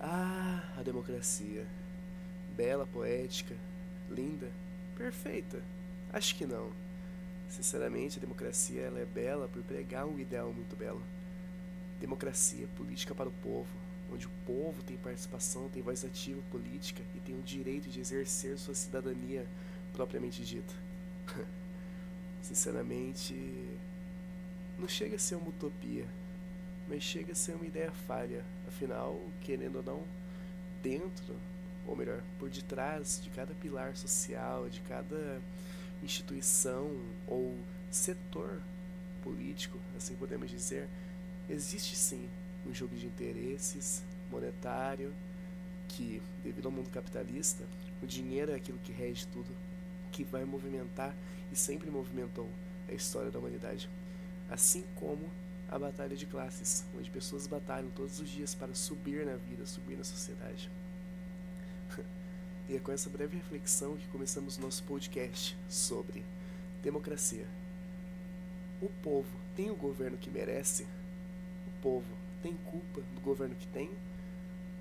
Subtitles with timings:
[0.00, 1.66] Ah, a democracia.
[2.56, 3.54] Bela, poética,
[4.10, 4.50] linda,
[4.96, 5.62] perfeita.
[6.12, 6.70] Acho que não.
[7.48, 11.02] Sinceramente, a democracia ela é bela por pregar um ideal muito belo.
[12.00, 13.68] Democracia, política para o povo,
[14.12, 18.58] onde o povo tem participação, tem voz ativa política e tem o direito de exercer
[18.58, 19.46] sua cidadania
[19.92, 20.74] propriamente dita.
[22.42, 23.34] Sinceramente,
[24.78, 26.06] não chega a ser uma utopia,
[26.88, 28.44] mas chega a ser uma ideia falha.
[28.68, 30.04] Afinal, querendo ou não,
[30.82, 31.34] dentro,
[31.86, 35.40] ou melhor, por detrás de cada pilar social, de cada
[36.02, 36.90] instituição
[37.26, 37.56] ou
[37.90, 38.60] setor
[39.22, 40.88] político, assim podemos dizer,
[41.48, 42.28] existe sim
[42.66, 45.12] um jogo de interesses monetário
[45.88, 47.64] que, devido ao mundo capitalista,
[48.02, 49.48] o dinheiro é aquilo que rege tudo,
[50.12, 51.14] que vai movimentar
[51.50, 52.48] e sempre movimentou
[52.88, 53.88] a história da humanidade.
[54.50, 55.28] Assim como
[55.68, 59.96] a batalha de classes, onde pessoas batalham todos os dias para subir na vida, subir
[59.96, 60.70] na sociedade.
[62.68, 66.24] e é com essa breve reflexão que começamos nosso podcast sobre
[66.82, 67.46] democracia.
[68.80, 70.84] O povo tem o governo que merece?
[71.66, 72.06] O povo
[72.42, 73.90] tem culpa do governo que tem?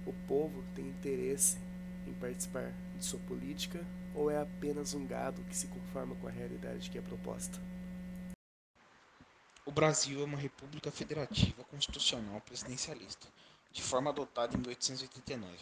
[0.06, 1.58] O povo tem interesse
[2.06, 6.32] em participar de sua política ou é apenas um gado que se conforma com a
[6.32, 7.60] realidade que é proposta?
[9.68, 13.28] O Brasil é uma república federativa constitucional presidencialista,
[13.72, 15.58] de forma adotada em 1889.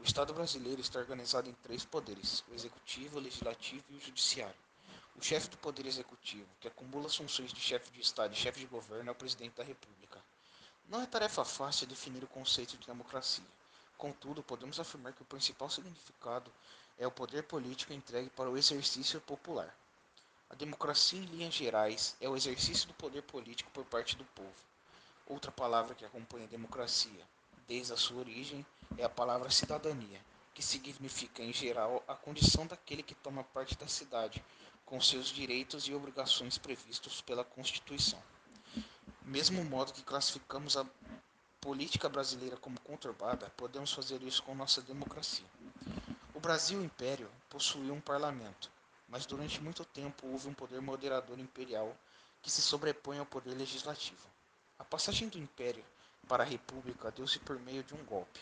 [0.00, 4.56] O Estado brasileiro está organizado em três poderes: o executivo, o legislativo e o judiciário.
[5.14, 8.60] O chefe do poder executivo, que acumula as funções de chefe de Estado e chefe
[8.60, 10.18] de governo, é o presidente da República.
[10.88, 13.44] Não é tarefa fácil definir o conceito de democracia.
[13.98, 16.50] Contudo, podemos afirmar que o principal significado
[16.98, 19.76] é o poder político entregue para o exercício popular.
[20.52, 24.52] A democracia, em linhas gerais, é o exercício do poder político por parte do povo.
[25.26, 27.26] Outra palavra que acompanha a democracia,
[27.66, 28.64] desde a sua origem,
[28.98, 30.20] é a palavra cidadania,
[30.52, 34.44] que significa, em geral, a condição daquele que toma parte da cidade,
[34.84, 38.22] com seus direitos e obrigações previstos pela Constituição.
[39.22, 40.84] Mesmo modo que classificamos a
[41.62, 45.46] política brasileira como conturbada, podemos fazer isso com nossa democracia.
[46.34, 48.70] O Brasil Império possuía um parlamento,
[49.12, 51.94] mas durante muito tempo houve um poder moderador imperial
[52.40, 54.26] que se sobrepõe ao poder legislativo.
[54.78, 55.84] A passagem do Império
[56.26, 58.40] para a República deu-se por meio de um golpe,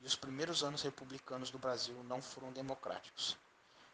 [0.00, 3.36] e os primeiros anos republicanos do Brasil não foram democráticos.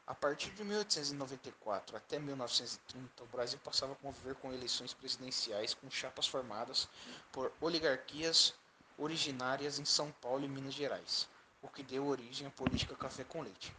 [0.06, 5.91] A partir de 1894 até 1930, o Brasil passava a conviver com eleições presidenciais com
[5.91, 6.86] chapas formadas
[7.32, 8.53] por oligarquias
[8.98, 11.26] originárias em São Paulo e Minas Gerais,
[11.62, 13.75] o que deu origem à política café com leite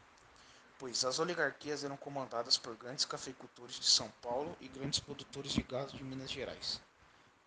[0.82, 5.62] pois as oligarquias eram comandadas por grandes cafeicultores de São Paulo e grandes produtores de
[5.62, 6.82] gado de Minas Gerais.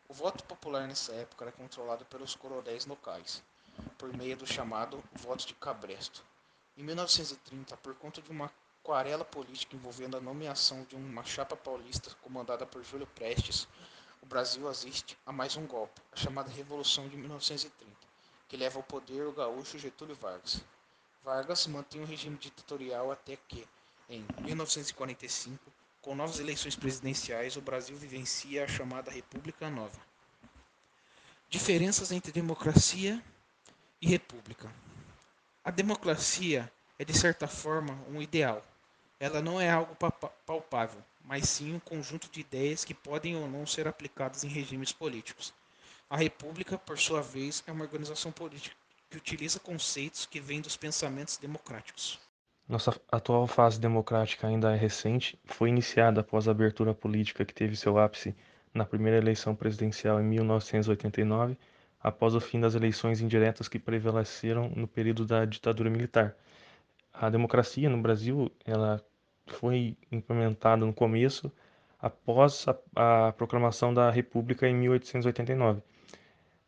[0.09, 3.43] O voto popular nessa época era controlado pelos coronéis locais,
[3.99, 6.25] por meio do chamado voto de cabresto.
[6.77, 12.15] Em 1930, por conta de uma aquarela política envolvendo a nomeação de uma chapa paulista
[12.23, 13.67] comandada por Júlio Prestes,
[14.23, 17.97] o Brasil assiste a mais um golpe, a chamada Revolução de 1930,
[18.49, 20.63] que leva ao poder o gaúcho Getúlio Vargas.
[21.25, 23.67] Vargas mantém o regime ditatorial até que,
[24.11, 25.59] em 1945,
[26.03, 29.99] com novas eleições presidenciais, o Brasil vivencia a chamada República Nova.
[31.49, 33.25] Diferenças entre democracia
[34.03, 34.71] e república.
[35.65, 38.63] A democracia é, de certa forma, um ideal.
[39.19, 39.97] Ela não é algo
[40.45, 44.93] palpável, mas sim um conjunto de ideias que podem ou não ser aplicadas em regimes
[44.93, 45.55] políticos.
[46.11, 48.84] A república, por sua vez, é uma organização política
[49.15, 52.19] que utiliza conceitos que vêm dos pensamentos democráticos.
[52.69, 57.77] Nossa atual fase democrática ainda é recente, foi iniciada após a abertura política que teve
[57.77, 58.35] seu ápice
[58.73, 61.57] na primeira eleição presidencial em 1989,
[62.03, 66.35] após o fim das eleições indiretas que prevaleceram no período da ditadura militar.
[67.13, 69.01] A democracia no Brasil, ela
[69.47, 71.53] foi implementada no começo
[72.01, 75.83] após a, a proclamação da República em 1889.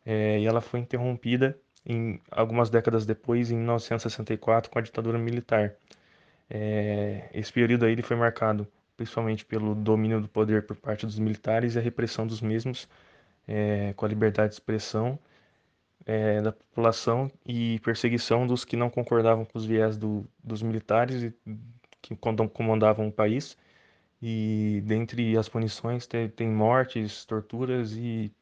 [0.05, 5.73] É, e ela foi interrompida em algumas décadas depois, em 1964, com a ditadura militar.
[6.49, 8.67] É, esse período aí ele foi marcado
[8.97, 12.89] principalmente pelo domínio do poder por parte dos militares e a repressão dos mesmos,
[13.47, 15.19] é, com a liberdade de expressão
[16.05, 21.23] é, da população e perseguição dos que não concordavam com os viés do, dos militares
[21.23, 21.33] e,
[22.01, 23.57] que comandavam o país.
[24.21, 28.33] E dentre as punições tem, tem mortes, torturas e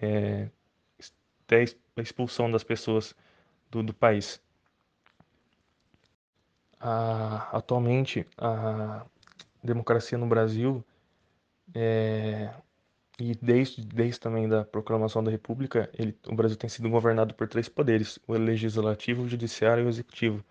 [0.00, 0.48] é,
[1.48, 1.64] até
[1.96, 3.14] a expulsão das pessoas
[3.70, 4.40] do, do país.
[6.78, 9.04] Ah, atualmente, a
[9.64, 10.84] democracia no Brasil
[11.74, 12.50] é,
[13.18, 17.48] e desde, desde também da proclamação da República, ele, o Brasil tem sido governado por
[17.48, 20.44] três poderes: o legislativo, o judiciário e o executivo,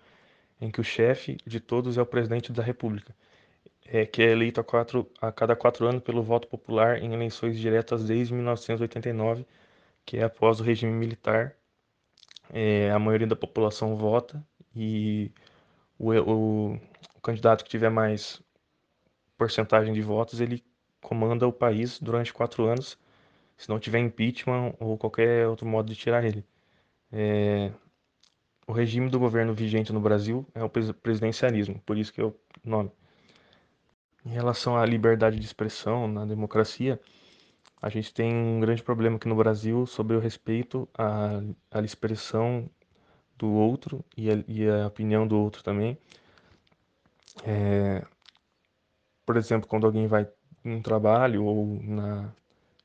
[0.59, 3.15] em que o chefe de todos é o presidente da República,
[3.85, 7.57] é, que é eleito a, quatro, a cada quatro anos pelo voto popular em eleições
[7.57, 9.45] diretas desde 1989,
[10.07, 11.54] que é após o regime militar.
[12.50, 14.42] É, a maioria da população vota
[14.74, 15.30] e
[16.00, 16.74] o, o,
[17.15, 18.42] o candidato que tiver mais
[19.38, 20.63] porcentagem de votos, ele
[21.01, 22.98] comanda o país durante quatro anos,
[23.57, 26.44] se não tiver impeachment ou qualquer outro modo de tirar ele.
[27.12, 27.71] É...
[28.65, 32.33] O regime do governo vigente no Brasil é o presidencialismo, por isso que é o
[32.63, 32.92] nome.
[34.25, 37.00] Em relação à liberdade de expressão na democracia,
[37.81, 41.41] a gente tem um grande problema aqui no Brasil sobre o respeito à,
[41.71, 42.69] à expressão
[43.38, 45.97] do outro e a, e a opinião do outro também.
[47.44, 48.03] É,
[49.25, 50.27] por exemplo, quando alguém vai
[50.65, 52.33] um trabalho ou na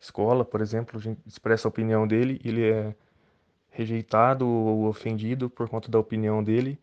[0.00, 2.94] escola, por exemplo, a gente expressa a opinião dele, ele é
[3.70, 6.78] rejeitado ou ofendido por conta da opinião dele.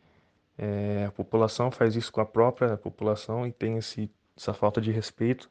[0.58, 4.92] É, a população faz isso com a própria população e tem esse, essa falta de
[4.92, 5.50] respeito.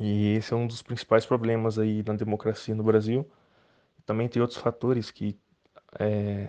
[0.00, 3.30] E esse é um dos principais problemas aí na democracia no Brasil.
[4.06, 5.38] Também tem outros fatores que,
[5.98, 6.48] é,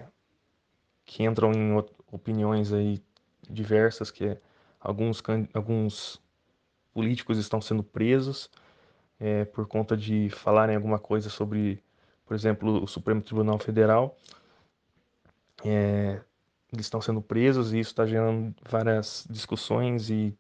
[1.06, 1.75] que entram em
[2.09, 3.03] opiniões aí
[3.50, 4.42] diversas, que é
[4.80, 5.21] alguns,
[5.53, 6.21] alguns
[6.94, 8.50] políticos estão sendo presos
[9.19, 11.83] é, por conta de falarem alguma coisa sobre,
[12.25, 14.18] por exemplo, o Supremo Tribunal Federal.
[15.65, 16.21] É,
[16.71, 20.33] eles estão sendo presos e isso está gerando várias discussões e,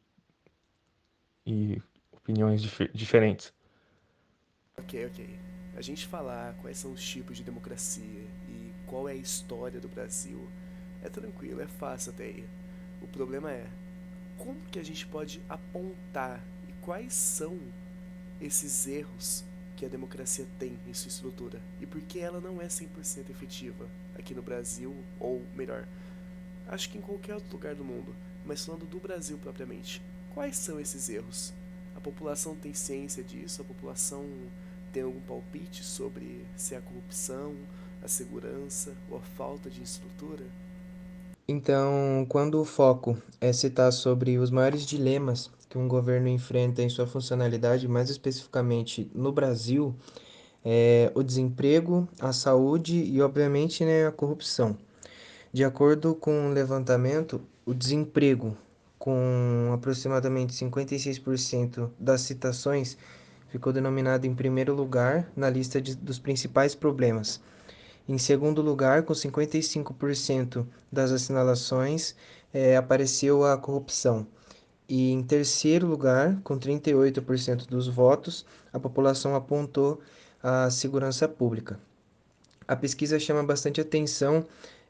[1.45, 1.81] e
[2.23, 3.53] opiniões dif diferentes.
[4.77, 5.39] Ok, ok.
[5.75, 9.87] A gente falar quais são os tipos de democracia e qual é a história do
[9.87, 10.47] Brasil
[11.01, 12.45] é tranquilo, é fácil até aí.
[13.01, 13.67] O problema é
[14.37, 17.59] como que a gente pode apontar e quais são
[18.39, 19.43] esses erros
[19.75, 23.87] que a democracia tem em sua estrutura e por que ela não é 100% efetiva
[24.17, 25.87] aqui no Brasil, ou melhor,
[26.67, 28.15] acho que em qualquer outro lugar do mundo,
[28.45, 30.01] mas falando do Brasil propriamente.
[30.33, 31.53] Quais são esses erros?
[32.01, 33.61] A população tem ciência disso?
[33.61, 34.25] A população
[34.91, 37.53] tem algum palpite sobre se é a corrupção,
[38.03, 40.43] a segurança ou a falta de estrutura?
[41.47, 46.89] Então, quando o foco é citar sobre os maiores dilemas que um governo enfrenta em
[46.89, 49.93] sua funcionalidade, mais especificamente no Brasil,
[50.65, 54.75] é o desemprego, a saúde e, obviamente, né, a corrupção.
[55.53, 58.57] De acordo com o levantamento, o desemprego,
[59.01, 62.95] com aproximadamente 56% das citações,
[63.49, 67.41] ficou denominado em primeiro lugar na lista de, dos principais problemas
[68.07, 72.15] em segundo lugar, com 55% das assinalações,
[72.53, 74.27] é, apareceu a corrupção.
[74.89, 80.01] E em terceiro lugar, com 38% dos votos, a população apontou
[80.43, 81.79] a segurança pública.
[82.67, 84.45] A pesquisa chama bastante atenção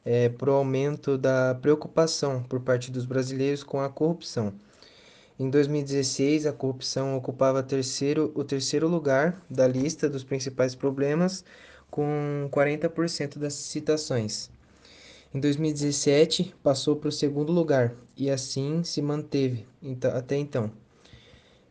[0.05, 4.53] é, para o aumento da preocupação por parte dos brasileiros com a corrupção.
[5.39, 11.43] Em 2016, a corrupção ocupava terceiro, o terceiro lugar da lista dos principais problemas,
[11.89, 14.51] com 40% das citações.
[15.33, 19.65] Em 2017, passou para o segundo lugar e assim se manteve
[20.13, 20.71] até então.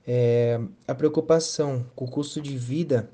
[0.06, 3.08] É, a preocupação com o custo de vida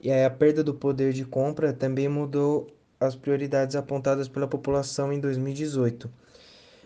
[0.00, 2.68] e a perda do poder de compra também mudou
[3.00, 6.10] as prioridades apontadas pela população em 2018.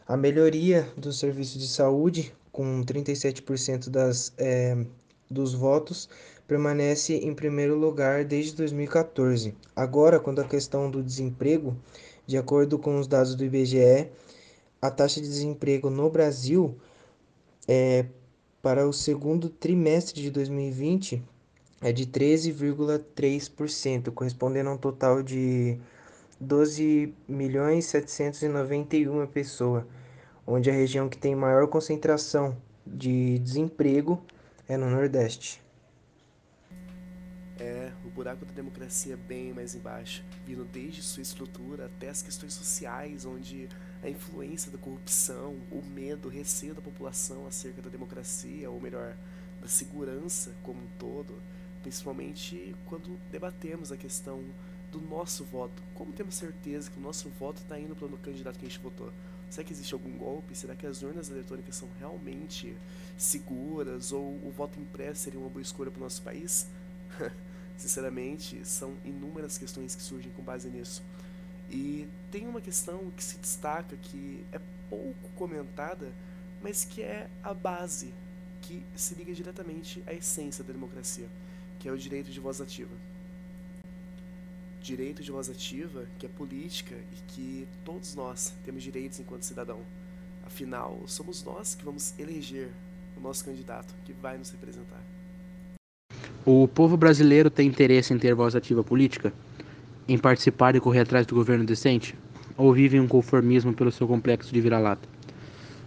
[0.06, 4.76] A melhoria do serviço de saúde, com 37% das, é,
[5.30, 6.08] dos votos,
[6.48, 9.54] permanece em primeiro lugar desde 2014.
[9.74, 11.76] Agora, quando a questão do desemprego,
[12.26, 14.08] de acordo com os dados do IBGE,
[14.82, 16.76] a taxa de desemprego no Brasil
[17.68, 18.06] é,
[18.60, 21.22] para o segundo trimestre de 2020
[21.80, 25.78] é de 13,3%, correspondendo a um total de
[26.40, 29.84] 12 milhões 791 pessoas,
[30.46, 32.56] onde a região que tem maior concentração
[32.86, 34.22] de desemprego
[34.66, 35.62] é no Nordeste.
[37.58, 42.22] É, o buraco da democracia é bem mais embaixo, vindo desde sua estrutura até as
[42.22, 43.68] questões sociais, onde
[44.02, 49.14] a influência da corrupção, o medo, o receio da população acerca da democracia, ou melhor,
[49.60, 51.34] da segurança como um todo,
[51.82, 54.42] principalmente quando debatemos a questão
[54.90, 55.82] do nosso voto.
[55.94, 58.80] Como temos certeza que o nosso voto está indo para o candidato que a gente
[58.80, 59.12] votou?
[59.48, 60.54] Será que existe algum golpe?
[60.54, 62.76] Será que as urnas eletrônicas são realmente
[63.16, 64.12] seguras?
[64.12, 66.68] Ou o voto impresso seria uma boa escolha para o nosso país?
[67.76, 71.02] Sinceramente, são inúmeras questões que surgem com base nisso.
[71.70, 76.12] E tem uma questão que se destaca que é pouco comentada,
[76.62, 78.12] mas que é a base
[78.60, 81.28] que se liga diretamente à essência da democracia,
[81.78, 82.94] que é o direito de voz ativa.
[84.82, 89.80] Direito de voz ativa, que é política e que todos nós temos direitos enquanto cidadão.
[90.42, 92.70] Afinal, somos nós que vamos eleger
[93.14, 95.02] o nosso candidato que vai nos representar.
[96.46, 99.32] O povo brasileiro tem interesse em ter voz ativa política?
[100.08, 102.16] Em participar e correr atrás do governo decente?
[102.56, 105.06] Ou vive um conformismo pelo seu complexo de vira-lata?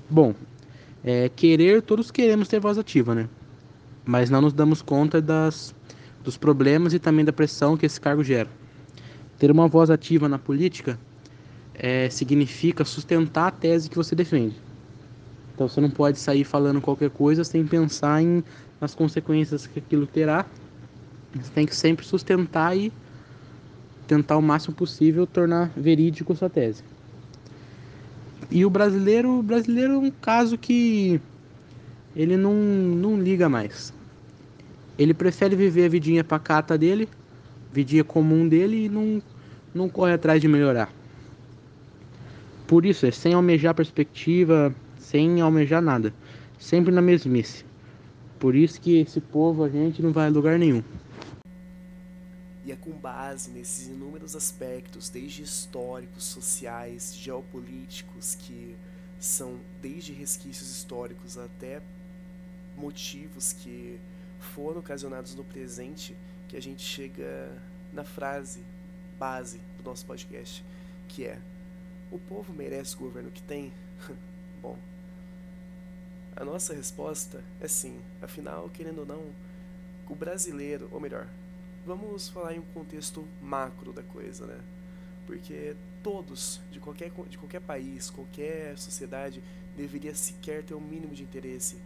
[0.08, 0.36] Bom,
[1.04, 3.28] é, querer, todos queremos ter voz ativa, né?
[4.06, 5.74] Mas não nos damos conta das,
[6.24, 8.50] dos problemas e também da pressão que esse cargo gera.
[9.44, 10.98] Ter uma voz ativa na política
[11.76, 14.56] é, significa sustentar a tese que você defende.
[15.54, 18.42] Então você não pode sair falando qualquer coisa sem pensar em,
[18.80, 20.46] nas consequências que aquilo terá.
[21.36, 22.90] Você tem que sempre sustentar e
[24.08, 26.82] tentar o máximo possível tornar verídico sua tese.
[28.50, 31.20] E o brasileiro, o brasileiro é um caso que
[32.16, 33.94] ele não, não liga mais.
[34.98, 37.10] Ele prefere viver a vidinha pacata dele,
[37.74, 39.22] vidinha comum dele e não,
[39.74, 40.92] não corre atrás de melhorar.
[42.68, 46.13] Por isso, é sem almejar perspectiva, sem almejar nada.
[46.58, 47.65] Sempre na mesmice.
[48.39, 50.84] Por isso que esse povo, a gente, não vai a lugar nenhum.
[52.65, 58.75] E é com base nesses inúmeros aspectos, desde históricos, sociais, geopolíticos, que
[59.20, 61.82] são desde resquícios históricos até
[62.77, 64.00] motivos que
[64.39, 66.15] foram ocasionados no presente,
[66.48, 67.50] que a gente chega
[67.94, 68.62] na frase
[69.24, 70.65] base do nosso podcast,
[71.08, 71.39] que é:
[72.12, 73.72] O povo merece o governo que tem?
[74.62, 74.77] Bom,
[76.36, 78.01] a nossa resposta é sim.
[78.22, 79.24] Afinal, querendo ou não,
[80.10, 81.25] o brasileiro, ou melhor,
[81.86, 84.60] vamos falar em um contexto macro da coisa, né?
[85.25, 89.42] Porque todos, de qualquer, de qualquer país, qualquer sociedade,
[89.77, 91.77] deveria sequer ter o um mínimo de interesse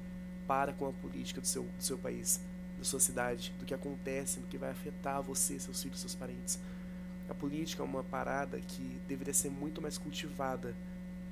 [0.48, 2.42] para com a política do seu, do seu país,
[2.80, 6.60] da sua cidade, do que acontece, do que vai afetar você, seus filhos, seus parentes.
[7.30, 10.74] A política é uma parada que deveria ser muito mais cultivada,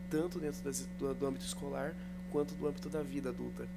[0.10, 1.94] tanto dentro das, do, do âmbito escolar
[2.32, 3.68] quanto do âmbito da vida adulta.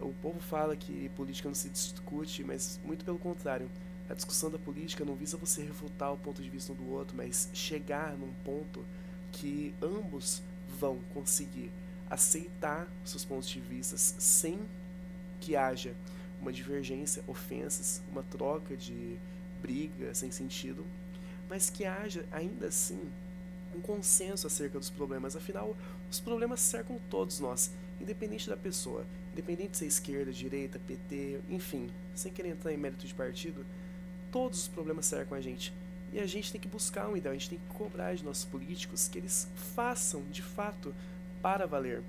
[0.00, 3.68] O povo fala que política não se discute, mas muito pelo contrário
[4.08, 7.16] a discussão da política não visa você refutar o ponto de vista um do outro,
[7.16, 8.84] mas chegar num ponto
[9.30, 10.42] que ambos
[10.80, 11.70] vão conseguir
[12.08, 14.58] aceitar seus pontos de vista sem
[15.40, 15.94] que haja
[16.40, 19.18] uma divergência, ofensas, uma troca de
[19.60, 20.86] briga sem sentido,
[21.48, 23.00] mas que haja ainda assim
[23.74, 25.36] um consenso acerca dos problemas.
[25.36, 25.76] Afinal,
[26.10, 31.90] os problemas cercam todos nós, independente da pessoa, independente se é esquerda, direita, PT, enfim,
[32.14, 33.64] sem querer entrar em mérito de partido,
[34.32, 35.72] todos os problemas cercam a gente.
[36.12, 38.44] E a gente tem que buscar um ideal, a gente tem que cobrar de nossos
[38.44, 40.94] políticos que eles façam de fato
[41.42, 42.02] para valer.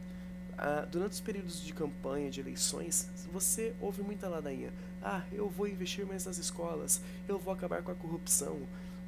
[0.58, 4.72] Ah, durante os períodos de campanha, de eleições, você ouve muita ladainha.
[5.02, 8.60] Ah, eu vou investir mais nas escolas, eu vou acabar com a corrupção.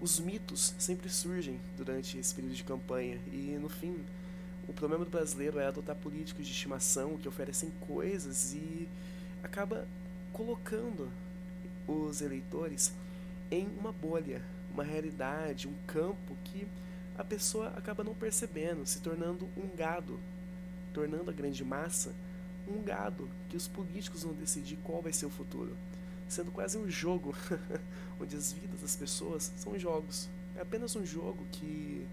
[0.02, 3.20] Os mitos sempre surgem durante esse período de campanha.
[3.32, 4.04] E, no fim,
[4.68, 8.90] o problema do brasileiro é adotar políticos de estimação que oferecem coisas e
[9.44, 9.88] acaba
[10.34, 11.08] colocando
[11.88, 12.92] os eleitores
[13.52, 14.42] em uma bolha,
[14.74, 16.68] uma realidade, um campo que
[17.16, 20.20] a pessoa acaba não percebendo, se tornando um gado,
[20.94, 22.12] tornando a grande massa
[22.68, 25.76] um gado que os políticos vão decidir qual vai ser o futuro,
[26.32, 27.36] sendo quase um jogo
[28.20, 30.30] onde as vidas das pessoas são jogos.
[30.56, 32.08] É apenas um jogo que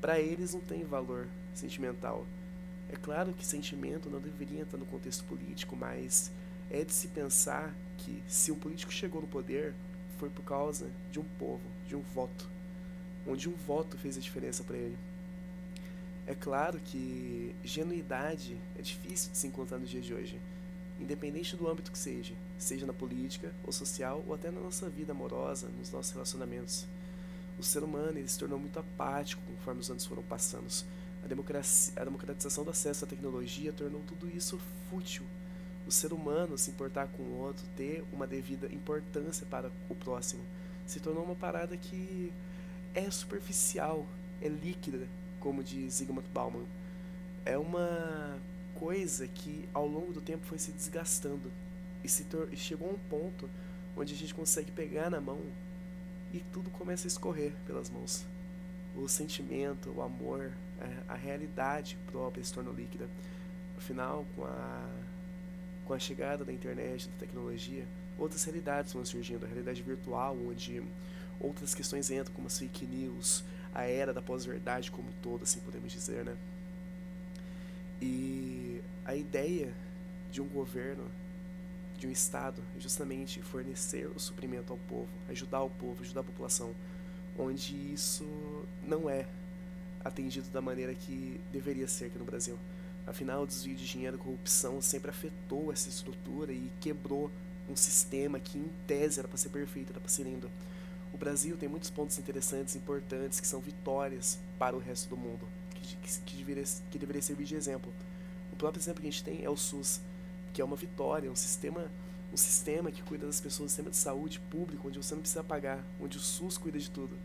[0.00, 2.26] para eles não tem valor sentimental.
[2.90, 6.30] É claro que sentimento não deveria entrar no contexto político, mas
[6.70, 9.74] é de se pensar que se um político chegou no poder
[10.18, 12.48] foi por causa de um povo, de um voto,
[13.26, 14.96] onde um voto fez a diferença para ele.
[16.26, 20.40] É claro que genuidade é difícil de se encontrar nos dias de hoje,
[21.00, 25.12] independente do âmbito que seja, seja na política ou social ou até na nossa vida
[25.12, 26.86] amorosa, nos nossos relacionamentos.
[27.58, 30.66] O ser humano se tornou muito apático conforme os anos foram passando.
[31.24, 34.60] A, democracia, a democratização do acesso à tecnologia tornou tudo isso
[34.90, 35.24] fútil
[35.88, 40.42] o ser humano se importar com o outro, ter uma devida importância para o próximo,
[40.86, 42.30] se tornou uma parada que
[42.94, 44.06] é superficial,
[44.42, 45.08] é líquida,
[45.40, 46.64] como diz Zygmunt Bauman.
[47.42, 48.38] É uma
[48.74, 51.50] coisa que ao longo do tempo foi se desgastando
[52.02, 53.48] e se chegou a um ponto
[53.96, 55.40] onde a gente consegue pegar na mão
[56.32, 58.24] e tudo começa a escorrer pelas mãos.
[58.96, 60.52] O sentimento, o amor,
[61.08, 63.08] a realidade própria se tornou líquida.
[63.76, 64.88] Afinal, com a
[65.88, 67.82] com a chegada da internet, da tecnologia,
[68.18, 69.44] outras realidades vão surgindo.
[69.44, 70.82] A realidade virtual, onde
[71.40, 73.42] outras questões entram, como as fake news,
[73.74, 76.36] a era da pós-verdade como todo, assim podemos dizer, né?
[78.02, 79.72] E a ideia
[80.30, 81.04] de um governo
[81.98, 86.72] de um Estado justamente fornecer o suprimento ao povo, ajudar o povo, ajudar a população,
[87.36, 88.24] onde isso
[88.86, 89.26] não é
[90.04, 92.56] atendido da maneira que deveria ser aqui no Brasil.
[93.06, 97.30] Afinal, o desvio de dinheiro e corrupção sempre afetou essa estrutura e quebrou
[97.68, 100.50] um sistema que, em tese, era para ser perfeito, era para ser lindo.
[101.12, 105.46] O Brasil tem muitos pontos interessantes, importantes, que são vitórias para o resto do mundo,
[105.74, 107.92] que, que, que, deveria, que deveria servir de exemplo.
[108.52, 110.00] O próprio exemplo que a gente tem é o SUS,
[110.58, 111.88] que é uma vitória, um sistema,
[112.32, 115.44] um sistema que cuida das pessoas, um sistema de saúde público, onde você não precisa
[115.44, 117.16] pagar, onde o SUS cuida de tudo.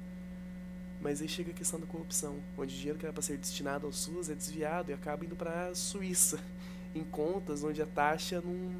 [1.01, 3.87] Mas aí chega a questão da corrupção, onde o dinheiro que era para ser destinado
[3.87, 6.39] ao SUS é desviado e acaba indo para a Suíça,
[6.93, 8.79] em contas onde a taxa não,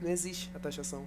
[0.00, 1.06] não existe, a taxação.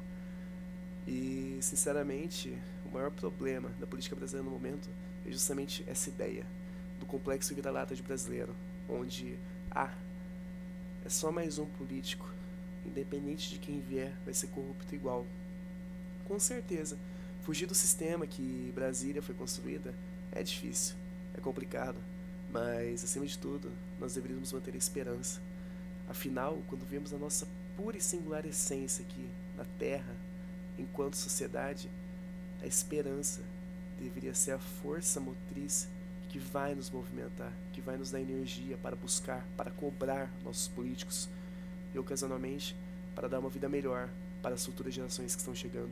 [1.07, 4.87] E, sinceramente, o maior problema da política brasileira no momento
[5.25, 6.45] é justamente essa ideia
[6.99, 8.55] do complexo vira-lata de brasileiro,
[8.87, 9.39] onde,
[9.71, 9.91] ah,
[11.03, 12.37] é só mais um político,
[12.89, 15.25] independente de quem vier, vai ser corrupto igual.
[16.27, 16.97] Com certeza,
[17.41, 19.93] fugir do sistema que Brasília foi construída
[20.31, 20.95] é difícil,
[21.33, 21.97] é complicado,
[22.51, 25.39] mas acima de tudo, nós deveríamos manter a esperança.
[26.07, 30.15] Afinal, quando vemos a nossa pura e singular essência aqui na Terra,
[30.77, 31.89] enquanto sociedade,
[32.61, 33.41] a esperança
[33.99, 35.87] deveria ser a força motriz
[36.29, 41.29] que vai nos movimentar, que vai nos dar energia para buscar, para cobrar nossos políticos
[41.93, 42.75] e ocasionalmente
[43.15, 44.09] para dar uma vida melhor
[44.41, 45.91] para as futuras gerações que estão chegando,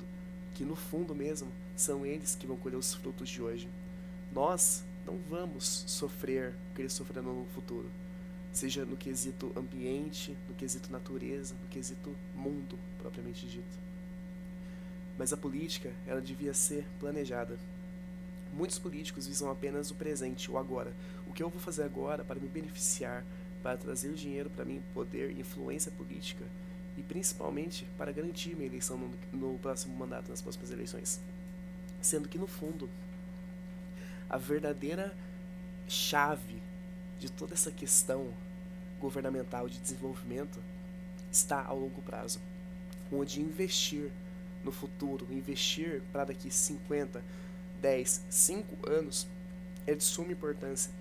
[0.54, 3.70] que no fundo mesmo são eles que vão colher os frutos de hoje
[4.32, 7.90] nós não vamos sofrer o que eles sofrerão no futuro.
[8.52, 13.88] Seja no quesito ambiente, no quesito natureza, no quesito mundo, propriamente dito.
[15.18, 17.58] Mas a política, ela devia ser planejada.
[18.54, 20.94] Muitos políticos visam apenas o presente, o agora.
[21.28, 23.24] O que eu vou fazer agora para me beneficiar,
[23.62, 26.46] para trazer dinheiro para mim, poder, influência política
[26.98, 31.20] e principalmente para garantir minha eleição no, no próximo mandato, nas próximas eleições.
[32.02, 32.90] Sendo que no fundo,
[34.30, 35.16] a verdadeira
[35.88, 36.62] chave
[37.20, 38.34] de toda essa questão
[39.00, 40.60] governamental de desenvolvimento
[41.32, 42.40] está ao longo prazo,
[43.12, 44.12] onde investir
[44.64, 47.24] no futuro, investir para daqui 50,
[47.82, 49.28] 10, 5 anos
[49.86, 50.92] é de suma importância.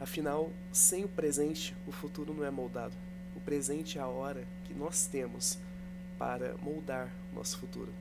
[0.00, 2.94] Afinal, sem o presente, o futuro não é moldado.
[3.34, 5.58] O presente é a hora que nós temos
[6.16, 7.92] para moldar o nosso futuro.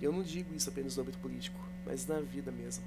[0.00, 2.84] E eu não digo isso apenas no âmbito político, mas na vida mesmo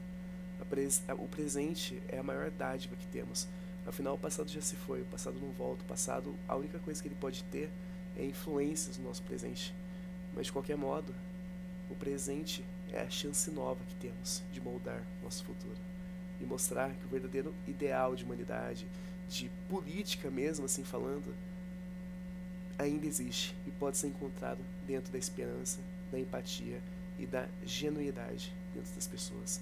[1.18, 3.48] o presente é a maior dádiva que temos.
[3.86, 5.84] Afinal, o passado já se foi, o passado não volta.
[5.84, 7.70] O passado, a única coisa que ele pode ter
[8.16, 9.74] é influências no nosso presente.
[10.34, 11.14] Mas, de qualquer modo,
[11.90, 15.91] o presente é a chance nova que temos de moldar nosso futuro
[16.42, 18.88] e mostrar que o verdadeiro ideal de humanidade,
[19.30, 21.34] de política mesmo, assim falando,
[22.78, 25.80] ainda existe e pode ser encontrado dentro da esperança,
[26.12, 26.82] da empatia
[27.20, 29.62] e da genuidade dentro das pessoas.